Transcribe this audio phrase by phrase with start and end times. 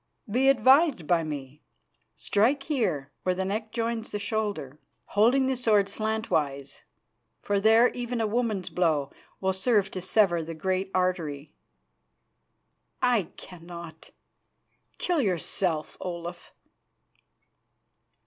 [0.27, 1.61] Be advised by me.
[2.15, 6.81] Strike here, where the neck joins the shoulder, holding the sword slantwise,
[7.43, 11.53] for there even a woman's blow will serve to sever the great artery."
[12.99, 14.09] "I cannot.
[14.97, 16.51] Kill yourself, Olaf."